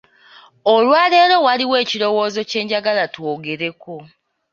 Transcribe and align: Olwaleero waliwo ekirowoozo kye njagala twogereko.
Olwaleero 0.73 1.35
waliwo 1.45 1.75
ekirowoozo 1.83 2.41
kye 2.49 2.61
njagala 2.65 3.03
twogereko. 3.13 3.95